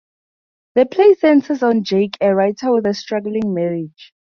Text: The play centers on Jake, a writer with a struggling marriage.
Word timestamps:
The 0.73 0.87
play 0.87 1.13
centers 1.13 1.61
on 1.61 1.83
Jake, 1.83 2.17
a 2.21 2.33
writer 2.33 2.73
with 2.73 2.87
a 2.87 2.93
struggling 2.95 3.53
marriage. 3.53 4.13